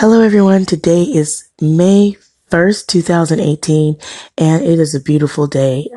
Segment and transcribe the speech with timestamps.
[0.00, 0.64] Hello, everyone.
[0.64, 2.16] Today is May
[2.52, 3.96] 1st, 2018,
[4.38, 5.90] and it is a beautiful day,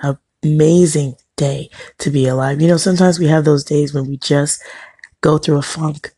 [0.44, 1.70] amazing day
[2.00, 2.60] to be alive.
[2.60, 4.64] You know, sometimes we have those days when we just
[5.22, 6.16] go through a funk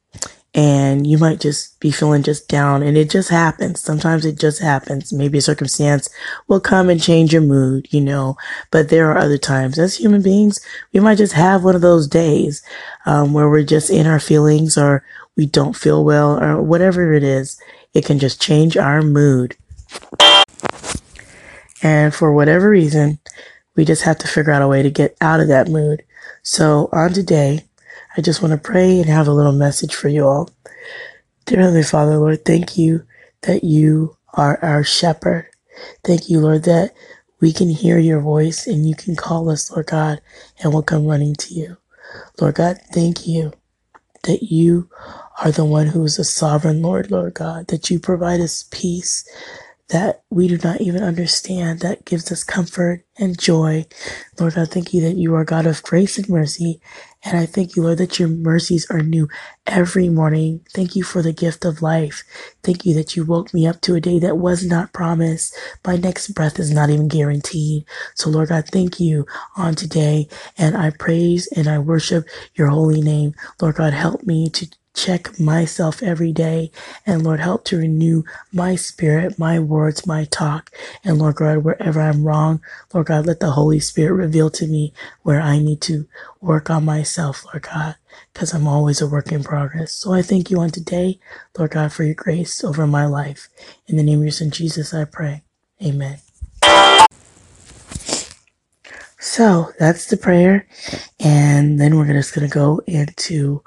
[0.54, 3.82] and you might just be feeling just down and it just happens.
[3.82, 5.12] Sometimes it just happens.
[5.12, 6.09] Maybe a circumstance
[6.48, 8.38] will come and change your mood, you know,
[8.72, 10.62] but there are other times as human beings,
[10.94, 12.63] we might just have one of those days,
[13.05, 15.04] um, where we're just in our feelings or
[15.36, 17.60] we don't feel well or whatever it is.
[17.94, 19.55] It can just change our mood.
[21.82, 23.20] And for whatever reason,
[23.76, 26.04] we just have to figure out a way to get out of that mood.
[26.44, 27.66] So on today,
[28.16, 30.50] I just want to pray and have a little message for you all.
[31.46, 33.05] Dear Heavenly Father, Lord, thank you
[33.41, 35.48] that you are our shepherd.
[36.04, 36.94] Thank you, Lord, that
[37.41, 40.22] we can hear your voice and you can call us, Lord God,
[40.60, 41.77] and we'll come running to you.
[42.40, 43.52] Lord God, thank you
[44.24, 44.90] that you
[45.43, 49.23] are the one who is a sovereign Lord, Lord God, that you provide us peace
[49.89, 53.85] that we do not even understand, that gives us comfort and joy.
[54.39, 56.81] Lord, I thank you that you are God of grace and mercy.
[57.23, 59.29] And I thank you, Lord, that your mercies are new
[59.67, 60.61] every morning.
[60.73, 62.23] Thank you for the gift of life.
[62.63, 65.56] Thank you that you woke me up to a day that was not promised.
[65.85, 67.85] My next breath is not even guaranteed.
[68.16, 69.25] So Lord God, thank you
[69.56, 70.28] on today.
[70.57, 73.35] And I praise and I worship your holy name.
[73.61, 76.72] Lord God, help me to check myself every day.
[77.06, 80.72] And Lord, help to renew my spirit, my words, my talk.
[81.03, 82.62] And Lord God, wherever I'm wrong,
[82.94, 84.94] Lord God, let the Holy Spirit reveal to me
[85.24, 86.08] where I need to
[86.41, 87.96] work on myself, Lord God,
[88.34, 89.91] because I'm always a work in progress.
[89.94, 91.19] So I thank you on today,
[91.57, 93.50] Lord God, for your grace over my life.
[93.88, 95.44] In the name of your son, Jesus, I pray.
[95.84, 96.19] Amen.
[99.19, 100.68] So that's the prayer.
[101.19, 103.63] And then we're just going to go into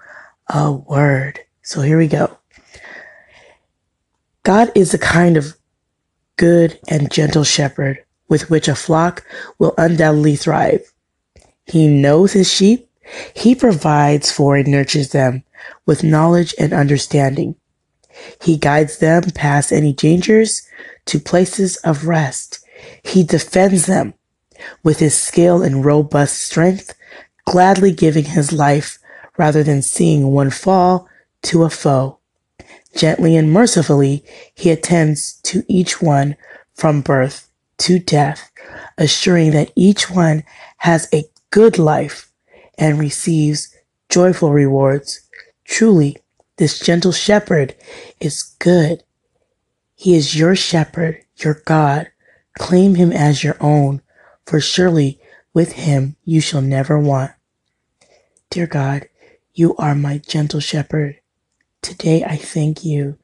[0.49, 1.41] a word.
[1.63, 2.39] So here we go.
[4.43, 5.57] God is a kind of
[6.37, 9.25] good and gentle shepherd with which a flock
[9.59, 10.93] will undoubtedly thrive.
[11.65, 12.89] He knows his sheep.
[13.35, 15.45] He provides for and nurtures them
[15.85, 17.57] with knowledge and understanding.
[18.43, 20.63] He guides them past any dangers
[21.07, 22.61] to places of rest.
[23.03, 24.15] He defends them
[24.83, 26.95] with his skill and robust strength,
[27.45, 28.99] gladly giving his life
[29.37, 31.09] rather than seeing one fall
[31.43, 32.19] to a foe.
[32.95, 34.25] Gently and mercifully,
[34.55, 36.37] he attends to each one
[36.75, 37.49] from birth
[37.79, 38.51] to death,
[38.97, 40.45] assuring that each one
[40.79, 42.31] has a good life
[42.79, 43.75] and receives
[44.09, 45.21] joyful rewards.
[45.65, 46.17] Truly,
[46.57, 47.75] this gentle shepherd
[48.21, 49.03] is good.
[49.95, 52.11] He is your shepherd, your God.
[52.59, 54.01] Claim him as your own,
[54.47, 55.21] for surely
[55.53, 57.33] with him you shall never want.
[58.51, 59.09] Dear God,
[59.59, 61.19] you are my gentle shepherd.
[61.81, 63.17] Today I thank you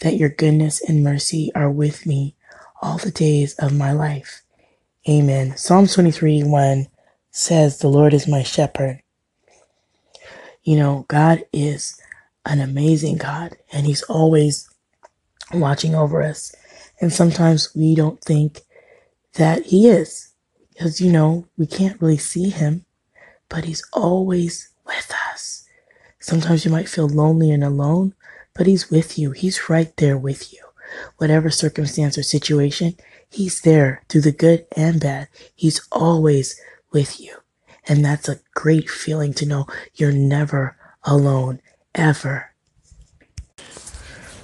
[0.00, 2.34] that your goodness and mercy are with me
[2.82, 4.42] all the days of my life.
[5.08, 5.56] Amen.
[5.56, 6.88] Psalm 23 1
[7.30, 9.02] says, The Lord is my shepherd.
[10.64, 12.00] You know, God is
[12.44, 14.68] an amazing God and He's always
[15.54, 16.52] watching over us.
[17.00, 18.62] And sometimes we don't think
[19.34, 20.32] that He is
[20.72, 22.84] because, you know, we can't really see Him,
[23.48, 25.27] but He's always with us.
[26.28, 28.12] Sometimes you might feel lonely and alone,
[28.52, 29.30] but He's with you.
[29.30, 30.60] He's right there with you.
[31.16, 32.96] Whatever circumstance or situation,
[33.30, 35.28] He's there through the good and bad.
[35.54, 36.60] He's always
[36.92, 37.34] with you.
[37.88, 41.62] And that's a great feeling to know you're never alone,
[41.94, 42.50] ever.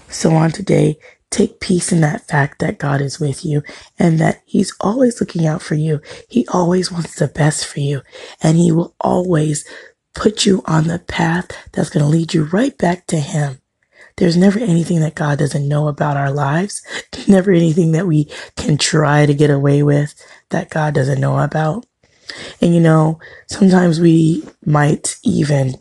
[0.09, 0.97] So on today,
[1.29, 3.63] take peace in that fact that God is with you
[3.99, 6.01] and that He's always looking out for you.
[6.31, 8.01] He always wants the best for you
[8.43, 9.67] and He will always
[10.15, 13.59] put you on the path that's going to lead you right back to Him.
[14.17, 16.83] There's never anything that God doesn't know about our lives.
[17.29, 20.15] Never anything that we can try to get away with
[20.51, 21.85] that God doesn't know about.
[22.61, 23.19] And you know,
[23.49, 25.75] sometimes we might even,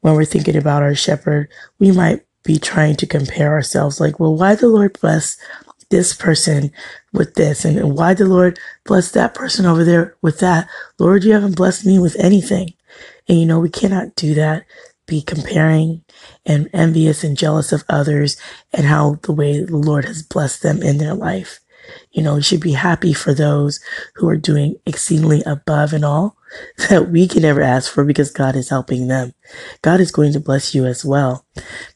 [0.00, 1.48] when we're thinking about our shepherd,
[1.78, 5.36] we might be trying to compare ourselves like, well, why the Lord bless
[5.90, 6.70] this person
[7.12, 7.64] with this?
[7.64, 10.68] And why the Lord bless that person over there with that?
[10.98, 12.74] Lord, you haven't blessed me with anything.
[13.28, 14.64] And you know, we cannot do that,
[15.06, 16.04] be comparing
[16.44, 18.36] and envious and jealous of others
[18.72, 21.60] and how the way the Lord has blessed them in their life.
[22.10, 23.80] You know, we should be happy for those
[24.16, 26.36] who are doing exceedingly above and all
[26.88, 29.34] that we can ever ask for because God is helping them.
[29.82, 31.46] God is going to bless you as well.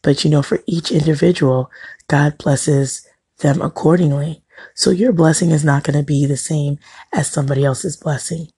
[0.03, 1.71] But you know, for each individual,
[2.09, 3.07] God blesses
[3.39, 4.43] them accordingly.
[4.75, 6.79] So your blessing is not going to be the same
[7.13, 8.49] as somebody else's blessing.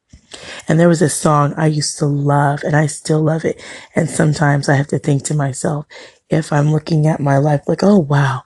[0.69, 3.63] And there was a song I used to love and I still love it.
[3.95, 5.87] And sometimes I have to think to myself,
[6.29, 8.43] if I'm looking at my life like, oh wow,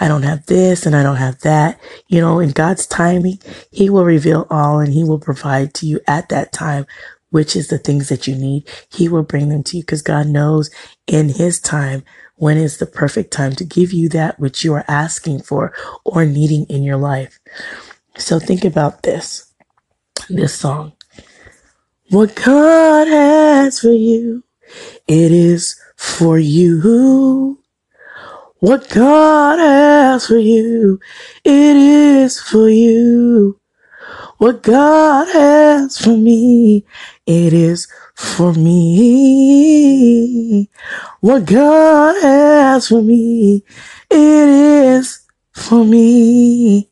[0.00, 1.80] I don't have this and I don't have that.
[2.06, 3.40] You know, in God's timing,
[3.70, 6.86] He will reveal all and He will provide to you at that time,
[7.30, 8.68] which is the things that you need.
[8.90, 10.70] He will bring them to you because God knows
[11.06, 12.04] in His time
[12.36, 15.72] when is the perfect time to give you that which you are asking for
[16.04, 17.38] or needing in your life.
[18.16, 19.52] So think about this,
[20.28, 20.92] this song.
[22.10, 24.44] What God has for you,
[25.08, 27.58] it is for you.
[28.58, 31.00] What God has for you,
[31.44, 33.58] it is for you.
[34.36, 36.84] What God has for me,
[37.26, 39.88] it is for me.
[41.20, 43.64] What God has for me,
[44.10, 45.20] it is
[45.52, 46.90] for me.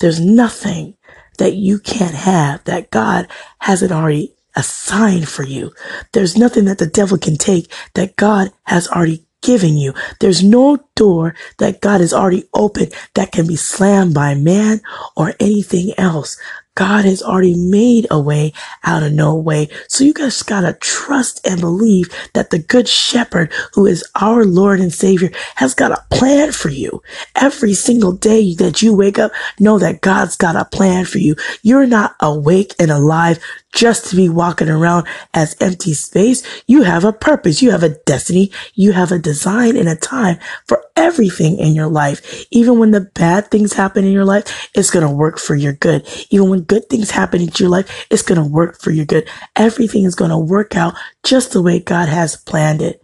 [0.00, 0.97] There's nothing
[1.38, 3.28] that you can't have that God
[3.60, 5.72] hasn't already assigned for you.
[6.12, 9.94] There's nothing that the devil can take that God has already given you.
[10.20, 14.82] There's no door that God has already opened that can be slammed by man
[15.16, 16.38] or anything else.
[16.78, 18.52] God has already made a way
[18.84, 19.68] out of no way.
[19.88, 24.78] So you guys gotta trust and believe that the good shepherd, who is our Lord
[24.78, 27.02] and Savior, has got a plan for you.
[27.34, 31.34] Every single day that you wake up, know that God's got a plan for you.
[31.62, 33.40] You're not awake and alive
[33.72, 36.42] just to be walking around as empty space.
[36.66, 37.60] You have a purpose.
[37.62, 38.50] You have a destiny.
[38.74, 42.46] You have a design and a time for everything in your life.
[42.50, 45.74] Even when the bad things happen in your life, it's going to work for your
[45.74, 46.08] good.
[46.30, 49.28] Even when good things happen in your life, it's going to work for your good.
[49.56, 50.94] Everything is going to work out
[51.24, 53.02] just the way God has planned it.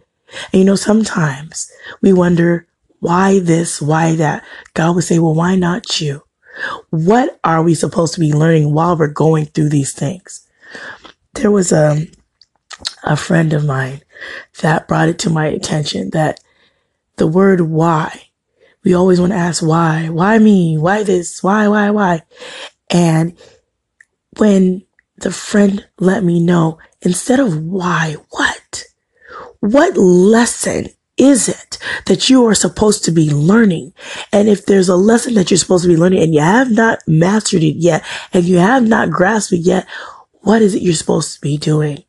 [0.53, 1.71] And you know, sometimes
[2.01, 2.67] we wonder
[2.99, 4.43] why this, why that.
[4.73, 6.23] God would say, well, why not you?
[6.89, 10.45] What are we supposed to be learning while we're going through these things?
[11.35, 12.07] there was a
[13.03, 14.01] a friend of mine
[14.61, 16.39] that brought it to my attention that
[17.17, 18.29] the word why
[18.83, 22.21] we always want to ask why why me why this why why why
[22.89, 23.37] and
[24.39, 24.83] when
[25.17, 28.83] the friend let me know instead of why what
[29.59, 30.87] what lesson
[31.17, 31.77] is it
[32.07, 33.93] that you are supposed to be learning?
[34.31, 36.99] And if there's a lesson that you're supposed to be learning and you have not
[37.07, 38.03] mastered it yet
[38.33, 39.87] and you have not grasped it yet,
[40.41, 42.03] what is it you're supposed to be doing?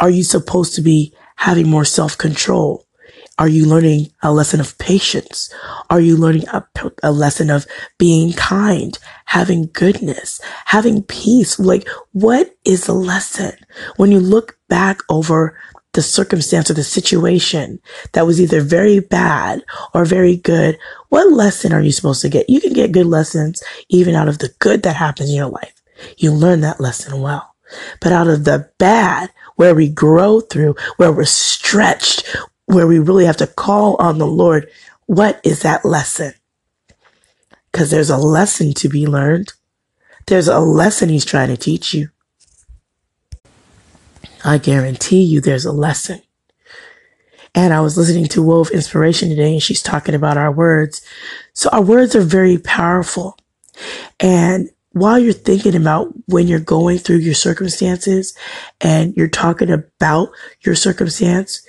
[0.00, 2.83] Are you supposed to be having more self control?
[3.36, 5.52] Are you learning a lesson of patience?
[5.90, 6.64] Are you learning a,
[7.02, 7.66] a, lesson of
[7.98, 11.58] being kind, having goodness, having peace?
[11.58, 13.52] Like, what is the lesson?
[13.96, 15.58] When you look back over
[15.94, 17.80] the circumstance or the situation
[18.12, 19.64] that was either very bad
[19.94, 20.78] or very good,
[21.08, 22.48] what lesson are you supposed to get?
[22.48, 25.74] You can get good lessons even out of the good that happens in your life.
[26.18, 27.54] You learn that lesson well.
[28.00, 32.28] But out of the bad, where we grow through, where we're stretched,
[32.66, 34.70] where we really have to call on the Lord,
[35.06, 36.32] what is that lesson?
[37.70, 39.52] Because there's a lesson to be learned.
[40.26, 42.08] There's a lesson he's trying to teach you.
[44.44, 46.20] I guarantee you there's a lesson.
[47.54, 51.02] And I was listening to Wove Inspiration today and she's talking about our words.
[51.52, 53.38] So our words are very powerful.
[54.18, 58.36] And while you're thinking about when you're going through your circumstances
[58.80, 61.66] and you're talking about your circumstance,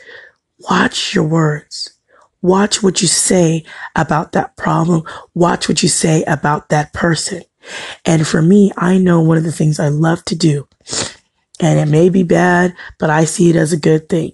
[0.70, 1.92] watch your words.
[2.42, 5.04] Watch what you say about that problem.
[5.34, 7.42] Watch what you say about that person.
[8.06, 10.68] And for me, I know one of the things I love to do,
[11.60, 14.34] and it may be bad, but I see it as a good thing.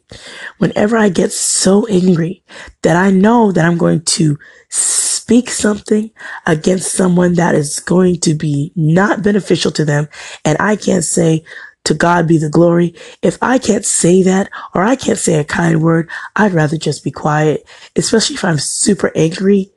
[0.57, 2.43] Whenever I get so angry
[2.81, 6.11] that I know that I'm going to speak something
[6.45, 10.09] against someone that is going to be not beneficial to them.
[10.43, 11.45] And I can't say,
[11.83, 12.95] to God be the glory.
[13.21, 17.03] If I can't say that or I can't say a kind word, I'd rather just
[17.03, 19.71] be quiet, especially if I'm super angry.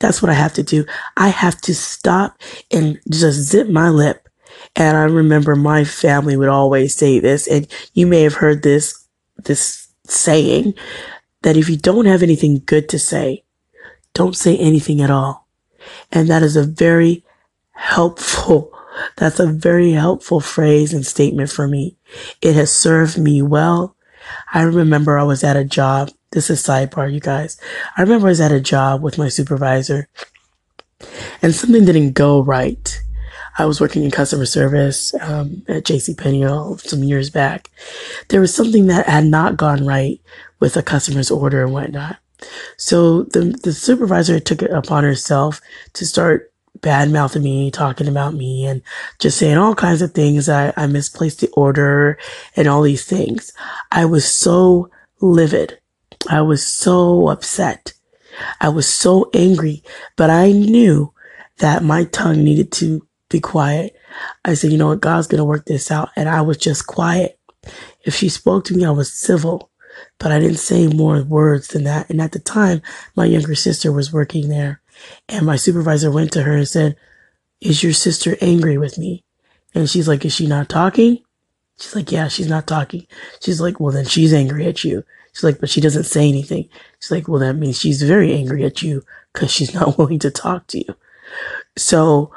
[0.00, 0.86] That's what I have to do.
[1.16, 4.28] I have to stop and just zip my lip.
[4.76, 9.06] And I remember my family would always say this, and you may have heard this,
[9.36, 10.74] this saying
[11.42, 13.44] that if you don't have anything good to say,
[14.14, 15.48] don't say anything at all.
[16.12, 17.24] And that is a very
[17.72, 18.72] helpful,
[19.16, 21.96] that's a very helpful phrase and statement for me.
[22.40, 23.96] It has served me well.
[24.52, 26.10] I remember I was at a job.
[26.32, 27.60] This is sidebar, you guys.
[27.96, 30.08] I remember I was at a job with my supervisor
[31.42, 33.00] and something didn't go right.
[33.58, 37.70] I was working in customer service um, at JCPenney some years back.
[38.28, 40.20] There was something that had not gone right
[40.60, 42.18] with a customer's order and whatnot.
[42.76, 45.60] So the, the supervisor took it upon herself
[45.94, 46.49] to start
[46.80, 48.82] bad mouthing me, talking about me, and
[49.18, 50.48] just saying all kinds of things.
[50.48, 52.18] I, I misplaced the order
[52.56, 53.52] and all these things.
[53.90, 55.78] I was so livid.
[56.28, 57.92] I was so upset.
[58.60, 59.82] I was so angry,
[60.16, 61.12] but I knew
[61.58, 63.96] that my tongue needed to be quiet.
[64.44, 65.00] I said, you know what?
[65.00, 66.10] God's going to work this out.
[66.16, 67.38] And I was just quiet.
[68.04, 69.70] If she spoke to me, I was civil,
[70.18, 72.08] but I didn't say more words than that.
[72.08, 72.80] And at the time,
[73.14, 74.80] my younger sister was working there
[75.28, 76.96] and my supervisor went to her and said,
[77.60, 79.24] is your sister angry with me?
[79.74, 81.18] And she's like, is she not talking?
[81.78, 83.06] She's like, yeah, she's not talking.
[83.40, 85.04] She's like, well, then she's angry at you.
[85.32, 86.68] She's like, but she doesn't say anything.
[87.00, 89.02] She's like, well, that means she's very angry at you
[89.32, 90.94] because she's not willing to talk to you.
[91.76, 92.32] So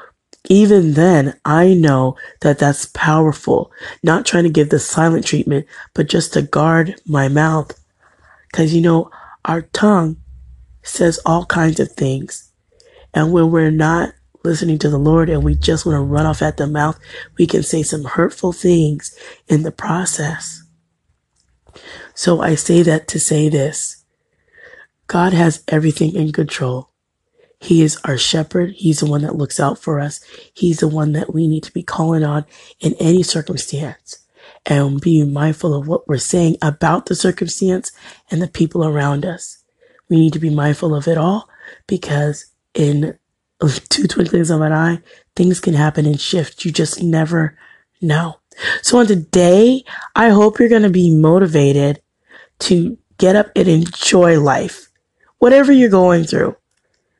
[0.49, 3.71] even then, I know that that's powerful.
[4.03, 7.79] Not trying to give the silent treatment, but just to guard my mouth.
[8.51, 9.09] Cause you know,
[9.45, 10.17] our tongue
[10.83, 12.51] says all kinds of things.
[13.13, 16.41] And when we're not listening to the Lord and we just want to run off
[16.41, 16.99] at the mouth,
[17.37, 19.17] we can say some hurtful things
[19.47, 20.63] in the process.
[22.13, 24.03] So I say that to say this.
[25.07, 26.89] God has everything in control.
[27.59, 28.71] He is our shepherd.
[28.71, 30.19] He's the one that looks out for us.
[30.53, 32.45] He's the one that we need to be calling on
[32.79, 34.19] in any circumstance
[34.65, 37.91] and being mindful of what we're saying about the circumstance
[38.29, 39.63] and the people around us.
[40.09, 41.49] We need to be mindful of it all
[41.87, 43.17] because in
[43.89, 44.99] two twinklings of an eye,
[45.35, 46.65] things can happen and shift.
[46.65, 47.57] You just never
[48.01, 48.39] know.
[48.81, 49.83] So on today,
[50.15, 52.01] I hope you're going to be motivated
[52.59, 54.89] to get up and enjoy life.
[55.39, 56.55] Whatever you're going through,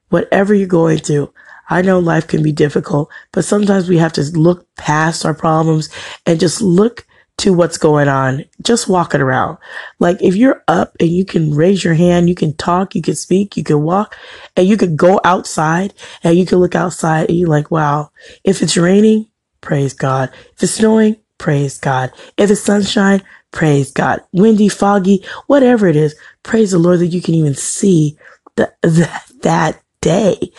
[0.10, 1.34] whatever you're going through.
[1.70, 5.90] I know life can be difficult, but sometimes we have to look past our problems
[6.26, 7.08] and just look
[7.40, 8.46] to what's going on.
[8.62, 9.58] Just walk it around.
[10.00, 13.16] Like if you're up and you can raise your hand, you can talk, you can
[13.16, 14.16] speak, you can walk,
[14.56, 18.12] and you can go outside and you can look outside and you're like, wow,
[18.44, 19.28] if it's raining,
[19.62, 20.30] praise God.
[20.56, 22.12] If it's snowing, praise God.
[22.38, 24.22] If it's sunshine, praise God.
[24.32, 28.18] Windy, foggy, whatever it is, praise the Lord that you can even see
[28.56, 29.10] the, the,
[29.42, 30.52] that day.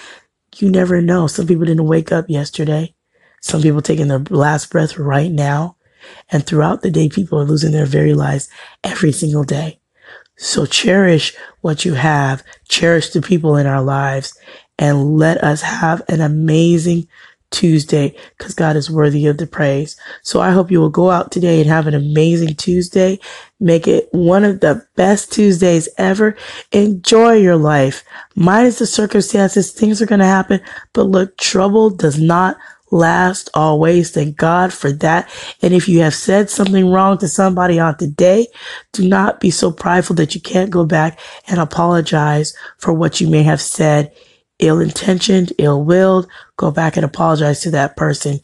[0.57, 1.27] You never know.
[1.29, 2.95] Some people didn't wake up yesterday.
[3.41, 5.77] Some people taking their last breath right now.
[6.31, 8.49] And throughout the day, people are losing their very lives
[8.83, 9.81] every single day.
[10.37, 14.37] So cherish what you have, cherish the people in our lives,
[14.79, 17.07] and let us have an amazing
[17.55, 19.97] Tuesday because God is worthy of the praise.
[20.23, 23.21] So I hope you will go out today and have an amazing Tuesday.
[23.61, 26.37] Make it one of the best Tuesdays ever.
[26.73, 28.03] Enjoy your life.
[28.35, 30.61] Minus the circumstances, things are going to happen.
[30.93, 32.57] But look, trouble does not
[32.95, 34.13] last always.
[34.13, 35.29] Thank God for that.
[35.61, 38.47] And if you have said something wrong to somebody on today,
[38.93, 43.29] do not be so prideful that you can't go back and apologize for what you
[43.29, 44.13] may have said
[44.61, 48.39] ill intentioned, ill willed, go back and apologize to that person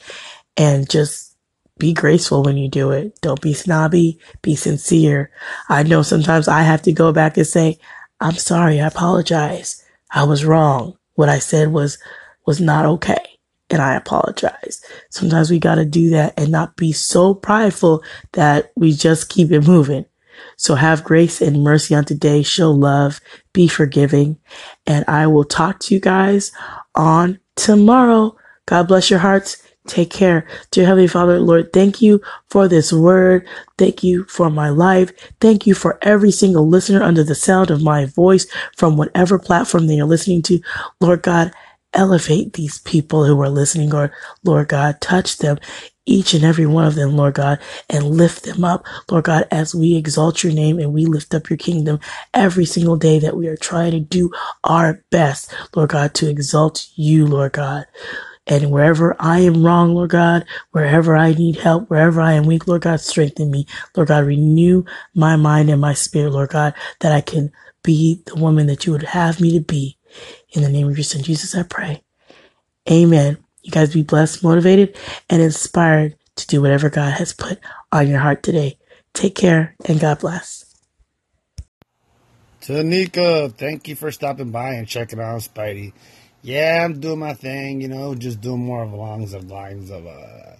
[0.56, 1.36] and just
[1.78, 3.18] be graceful when you do it.
[3.22, 5.30] Don't be snobby, be sincere.
[5.68, 7.78] I know sometimes I have to go back and say,
[8.20, 9.82] I'm sorry, I apologize.
[10.10, 10.98] I was wrong.
[11.14, 11.98] What I said was,
[12.44, 13.39] was not okay.
[13.70, 14.84] And I apologize.
[15.10, 19.52] Sometimes we got to do that and not be so prideful that we just keep
[19.52, 20.04] it moving.
[20.56, 22.42] So have grace and mercy on today.
[22.42, 23.20] Show love,
[23.52, 24.38] be forgiving,
[24.86, 26.52] and I will talk to you guys
[26.94, 28.36] on tomorrow.
[28.66, 29.62] God bless your hearts.
[29.86, 30.46] Take care.
[30.70, 33.48] Dear Heavenly Father, Lord, thank you for this word.
[33.78, 35.10] Thank you for my life.
[35.40, 38.46] Thank you for every single listener under the sound of my voice
[38.76, 40.60] from whatever platform they are listening to.
[41.00, 41.52] Lord God,
[41.94, 44.12] elevate these people who are listening, or
[44.44, 45.58] Lord God, touch them
[46.06, 49.74] each and every one of them, Lord God, and lift them up, Lord God, as
[49.74, 52.00] we exalt your name and we lift up your kingdom
[52.34, 54.30] every single day that we are trying to do
[54.64, 57.86] our best, Lord God, to exalt you, Lord God.
[58.46, 62.66] And wherever I am wrong, Lord God, wherever I need help, wherever I am weak,
[62.66, 63.66] Lord God, strengthen me.
[63.94, 68.34] Lord God, renew my mind and my spirit, Lord God, that I can be the
[68.34, 69.96] woman that you would have me to be.
[70.50, 72.02] In the name of your son, Jesus, I pray.
[72.90, 73.38] Amen.
[73.62, 74.96] You guys be blessed, motivated,
[75.28, 77.60] and inspired to do whatever God has put
[77.92, 78.78] on your heart today.
[79.12, 80.64] Take care and God bless.
[82.62, 85.92] Tanika, thank you for stopping by and checking out Spidey.
[86.42, 90.06] Yeah, I'm doing my thing, you know, just doing more of along the lines of
[90.06, 90.56] uh,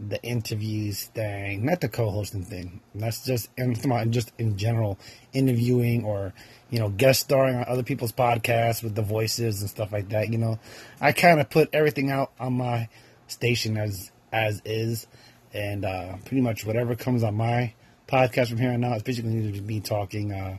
[0.00, 2.80] the interviews thing, not the co-hosting thing.
[2.94, 3.74] That's just I'm
[4.10, 4.98] just in general
[5.34, 6.32] interviewing or
[6.70, 10.32] you know guest starring on other people's podcasts with the voices and stuff like that.
[10.32, 10.58] You know,
[11.02, 12.88] I kind of put everything out on my
[13.26, 15.06] station as as is,
[15.52, 17.74] and uh, pretty much whatever comes on my
[18.08, 20.56] podcast from here on out is basically me talking uh,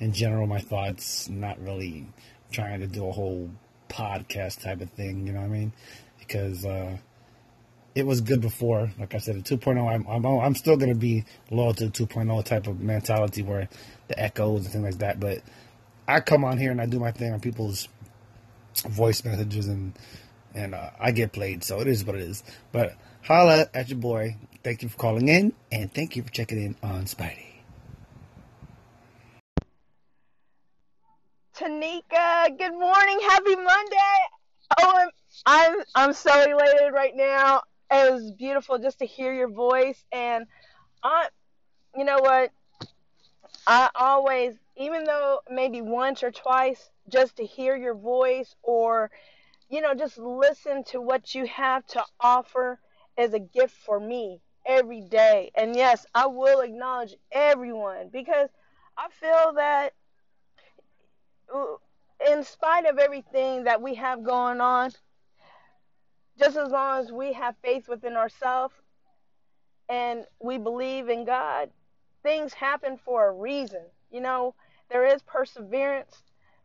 [0.00, 2.08] in general my thoughts, not really
[2.50, 3.48] trying to do a whole
[3.88, 5.26] podcast type of thing.
[5.26, 5.72] You know what I mean?
[6.18, 6.96] Because uh,
[7.94, 8.90] it was good before.
[8.98, 11.92] Like I said, the 2.0, I'm, I'm, I'm still going to be loyal to the
[11.92, 13.68] 2.0 type of mentality where
[14.08, 15.20] the echoes and things like that.
[15.20, 15.42] But
[16.06, 17.88] I come on here and I do my thing on people's
[18.84, 19.94] voice messages and
[20.54, 22.42] and uh, I get played, so it is what it is.
[22.72, 24.36] But holla at your boy.
[24.64, 27.44] Thank you for calling in, and thank you for checking in on Spidey.
[31.54, 34.16] Tanika, good morning, happy Monday.
[34.78, 35.06] Oh,
[35.44, 37.62] I'm I'm so elated right now.
[37.90, 40.46] It was beautiful just to hear your voice, and
[41.02, 41.28] I,
[41.96, 42.52] you know what,
[43.66, 49.10] I always, even though maybe once or twice, just to hear your voice or
[49.70, 52.80] you know, just listen to what you have to offer
[53.18, 55.50] as a gift for me every day.
[55.56, 58.50] And yes, I will acknowledge everyone because
[58.96, 59.94] I feel that
[62.28, 64.90] in spite of everything that we have going on,
[66.38, 68.74] just as long as we have faith within ourselves
[69.88, 71.70] and we believe in God,
[72.22, 73.82] things happen for a reason.
[74.10, 74.54] You know,
[74.90, 76.22] there is perseverance,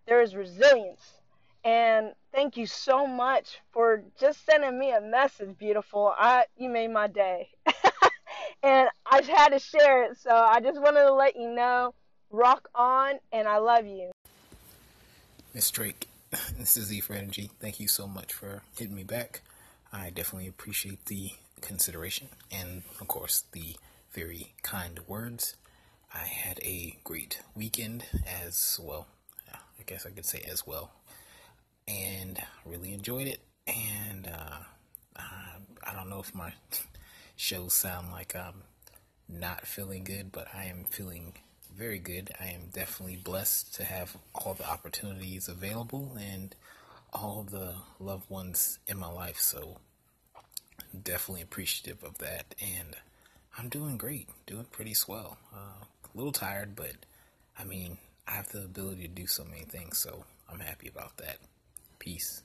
[0.08, 1.22] there is resilience
[1.64, 6.14] and thank you so much for just sending me a message, beautiful.
[6.18, 7.50] I you made my day.
[8.64, 11.94] and I had to share it, so I just wanted to let you know.
[12.32, 14.12] Rock on, and I love you.
[15.54, 16.08] Miss Drake,
[16.58, 17.52] this is E for Energy.
[17.60, 19.42] Thank you so much for hitting me back.
[19.94, 23.76] I definitely appreciate the consideration and, of course, the
[24.14, 25.56] very kind words.
[26.14, 29.08] I had a great weekend as well.
[29.52, 30.92] I guess I could say as well
[31.88, 33.40] and really enjoyed it.
[33.68, 34.60] And uh,
[35.18, 36.54] I don't know if my
[37.36, 38.64] shows sound like I'm
[39.28, 41.34] not feeling good, but I am feeling
[41.76, 42.32] very good.
[42.40, 46.56] I am definitely blessed to have all the opportunities available and
[47.14, 49.40] all the loved ones in my life.
[49.40, 49.78] So,
[51.04, 52.56] definitely appreciative of that.
[52.62, 52.96] And
[53.58, 55.38] I'm doing great, doing pretty swell.
[55.54, 56.94] Uh, a little tired, but
[57.58, 57.98] I mean,
[58.28, 61.38] I have the ability to do so many things, so I'm happy about that.
[62.00, 62.44] Peace.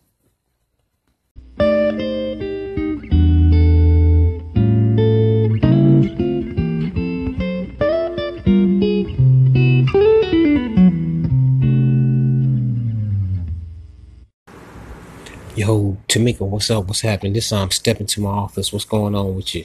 [15.66, 16.86] Yo, Tamika, what's up?
[16.86, 17.32] What's happening?
[17.32, 18.72] This time, step into my office.
[18.72, 19.64] What's going on with you?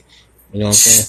[0.52, 1.06] You know what I'm saying?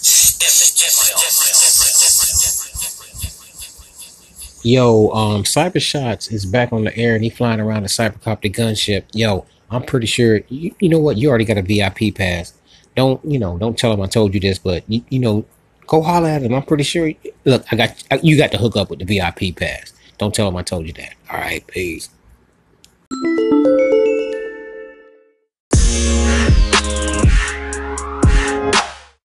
[4.62, 8.54] Yo, um, Cyber Shots is back on the air and he flying around a cybercopter
[8.54, 9.04] gunship.
[9.14, 11.16] Yo, I'm pretty sure you, you know what?
[11.16, 12.52] You already got a VIP pass.
[12.94, 13.56] Don't you know?
[13.56, 15.46] Don't tell him I told you this, but you, you know,
[15.86, 16.52] go holler at him.
[16.52, 17.10] I'm pretty sure.
[17.46, 19.94] Look, I got you got to hook up with the VIP pass.
[20.18, 21.14] Don't tell him I told you that.
[21.30, 22.10] All right, peace.